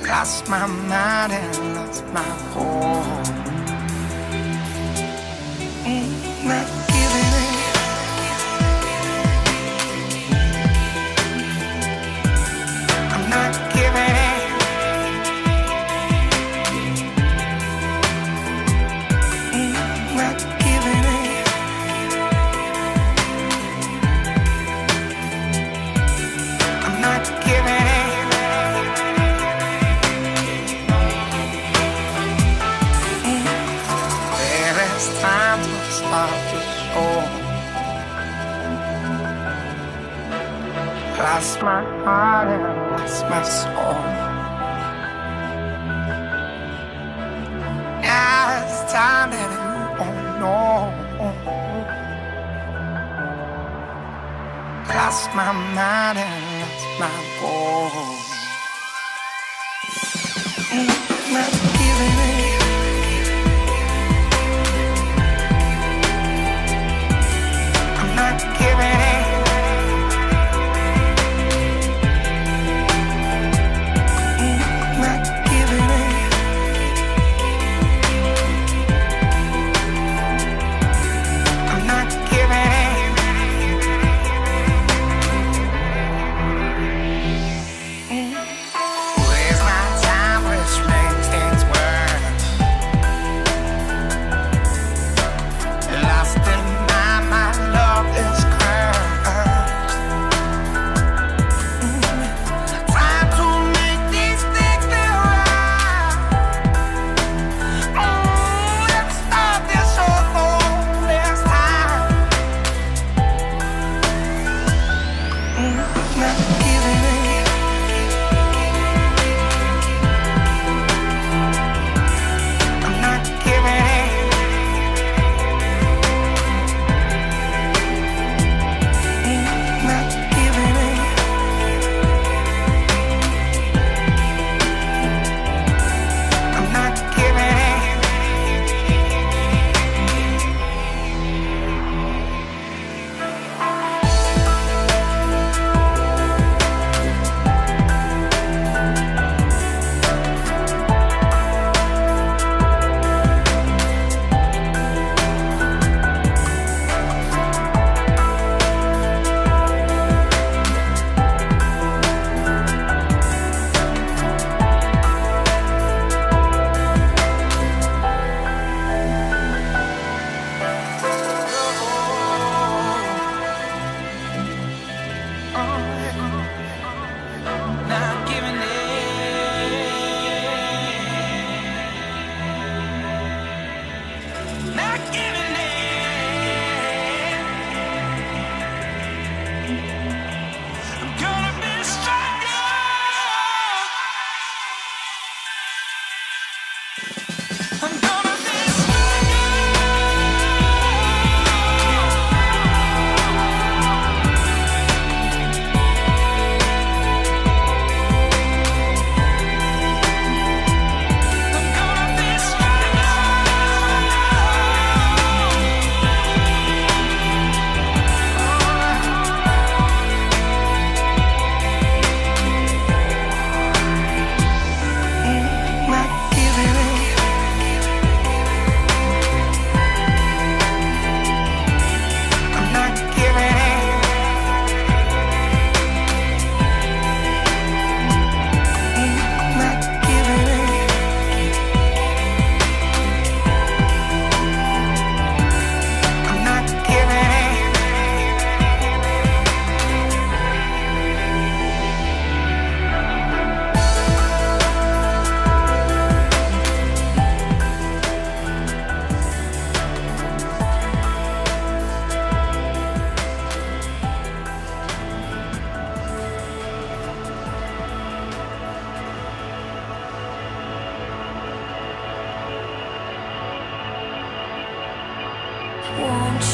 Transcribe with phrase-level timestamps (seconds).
[0.09, 3.23] Lost my mind and lost my home.
[5.85, 6.05] Mm
[6.49, 6.82] -hmm.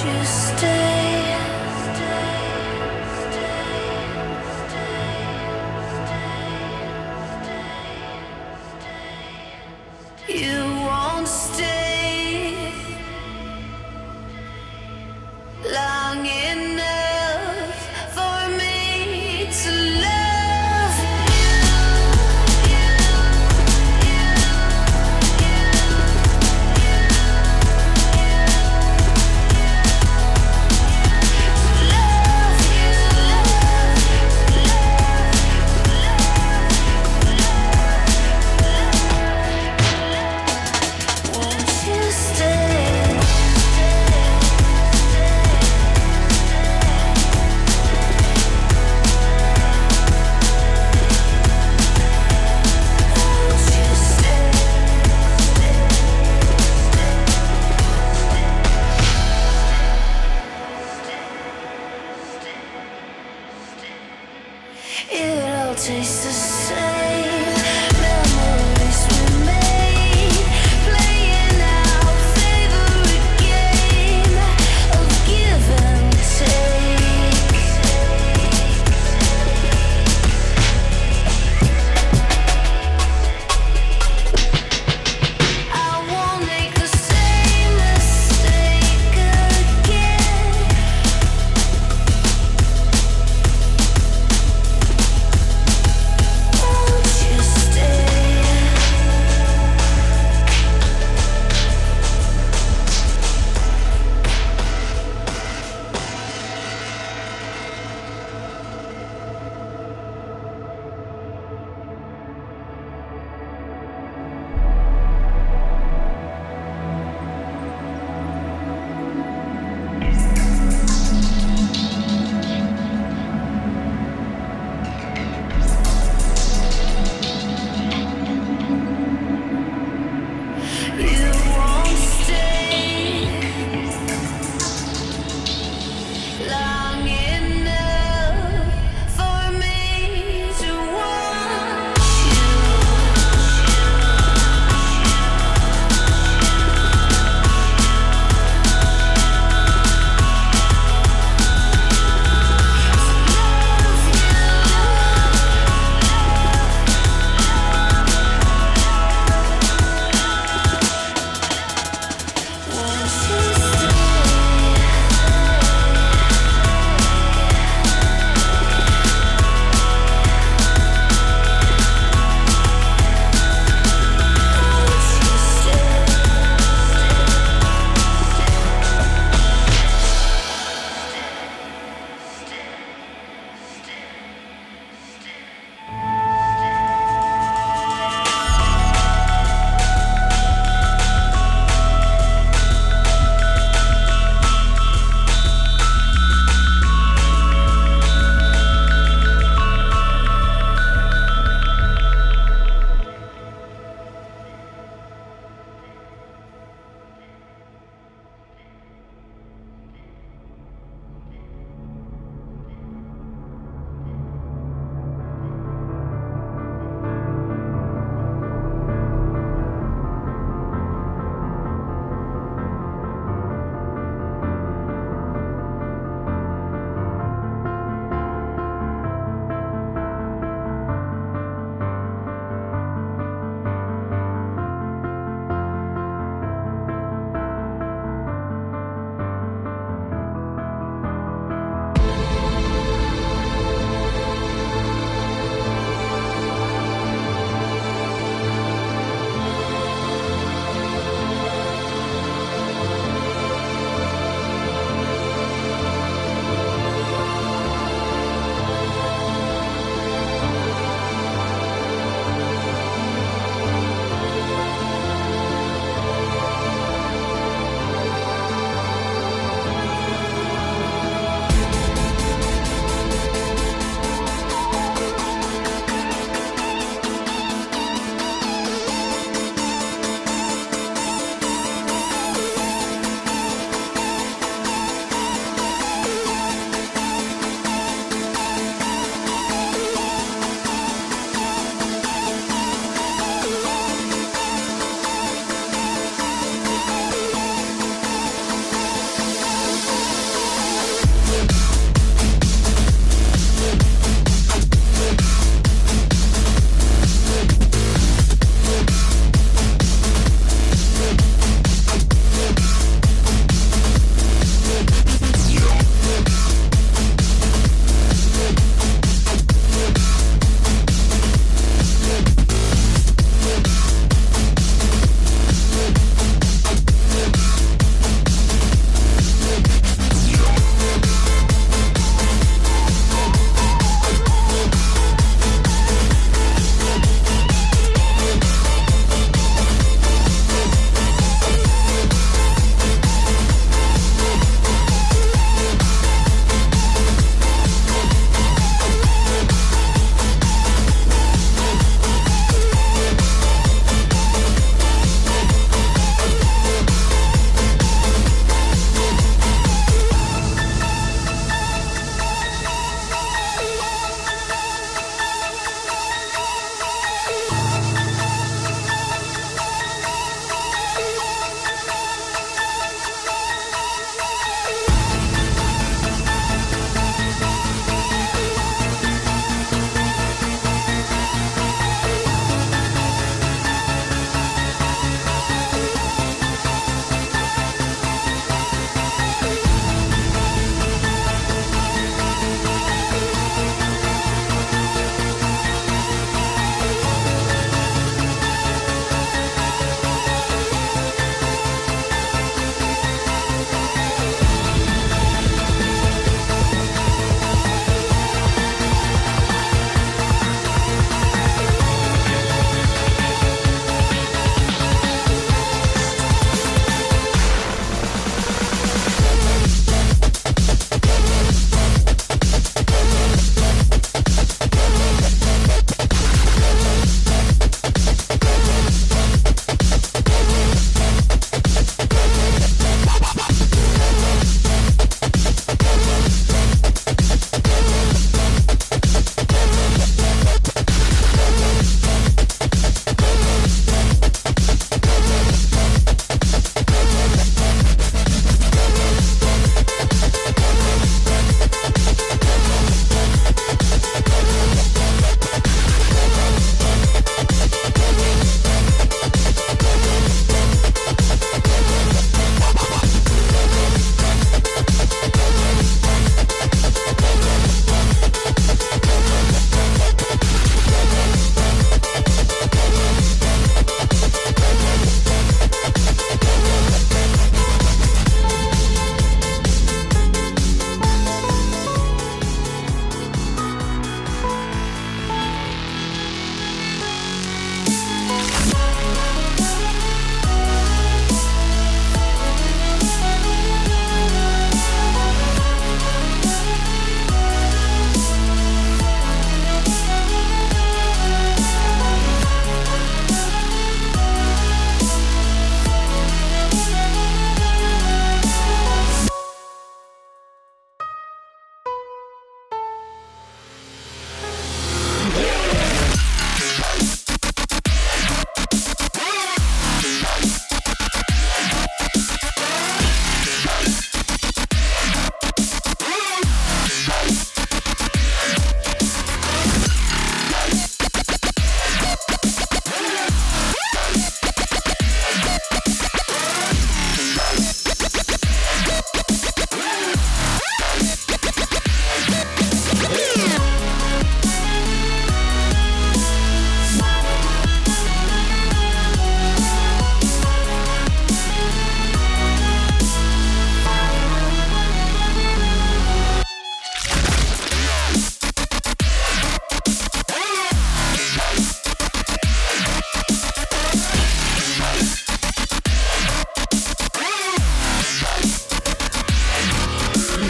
[0.09, 0.88] you stay?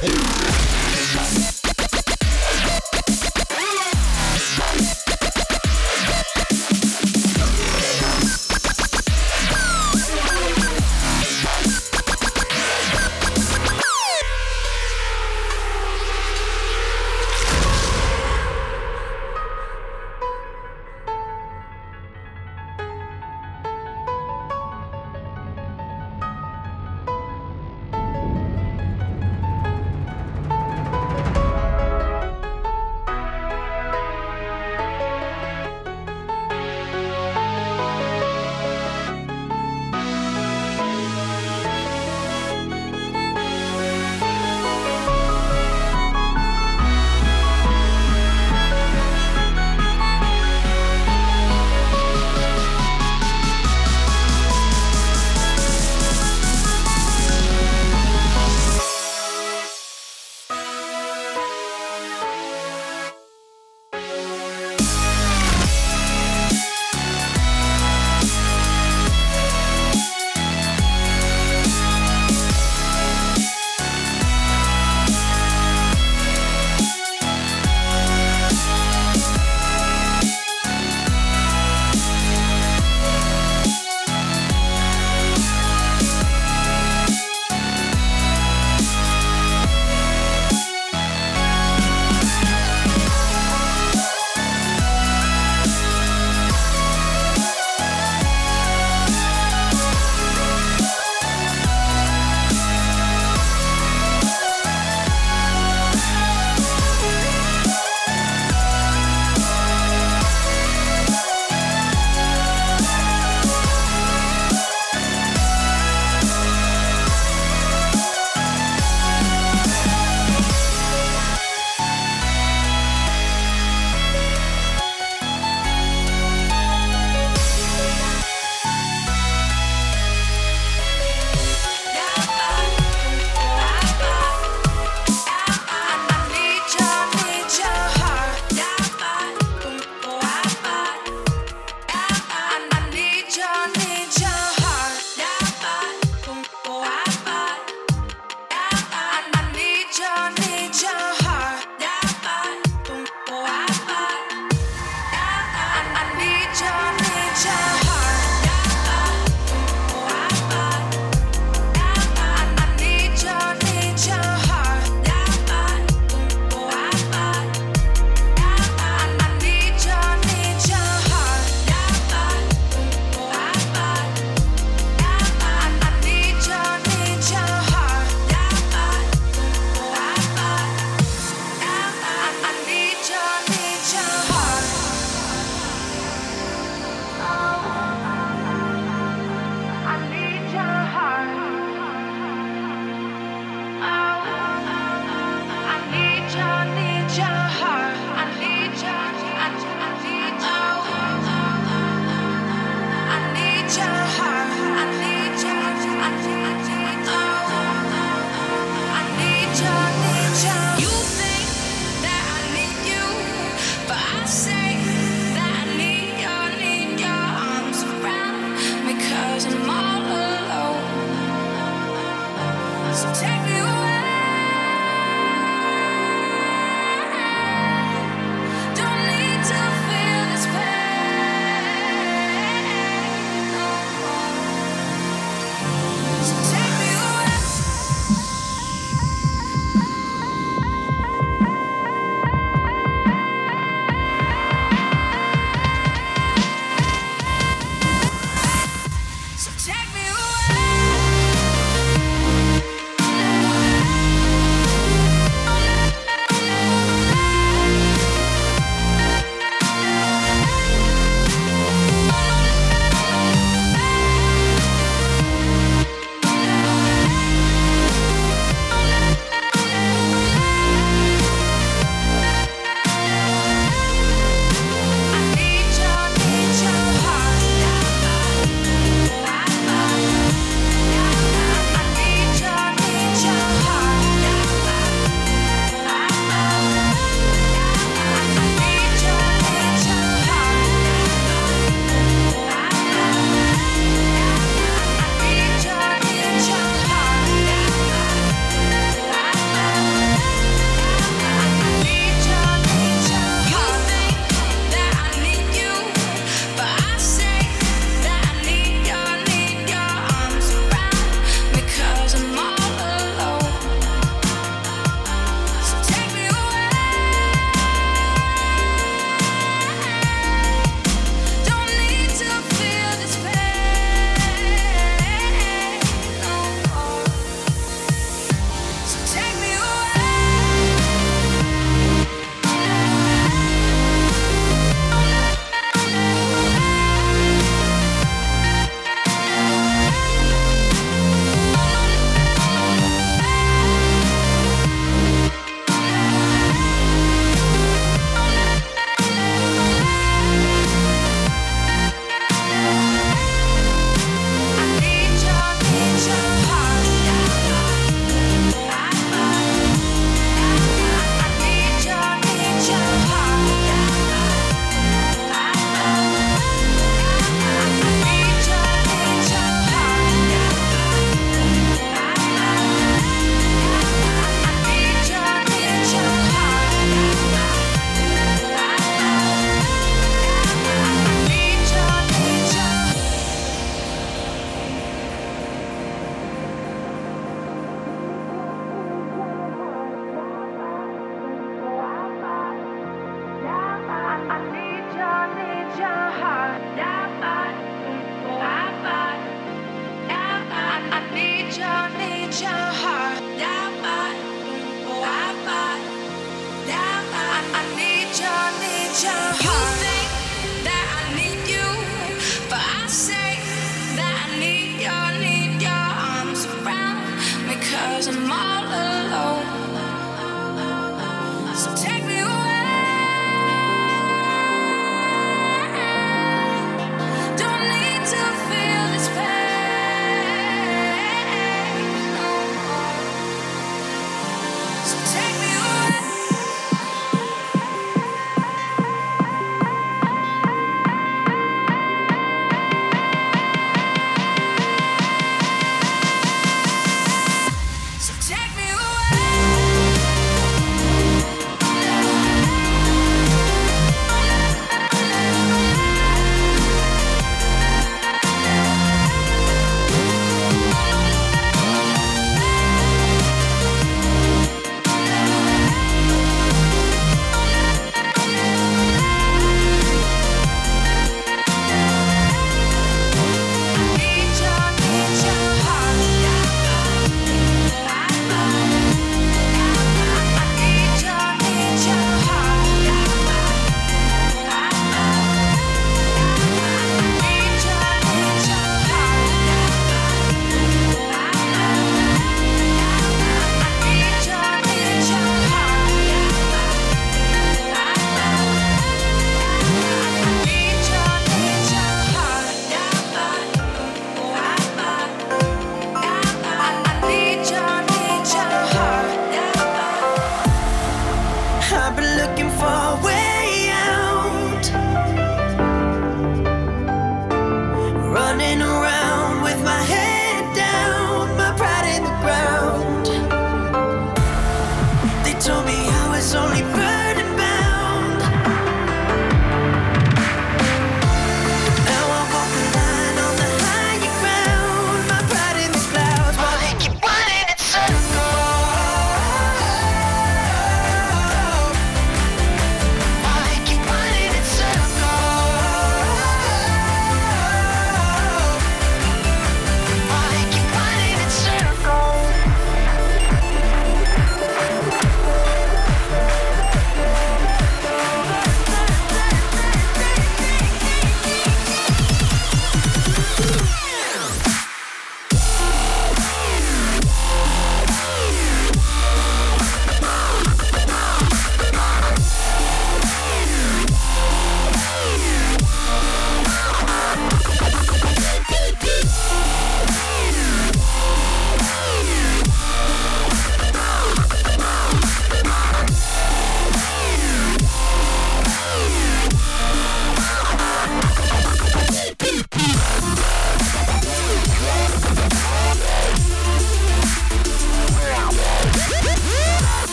[0.00, 0.37] Hey.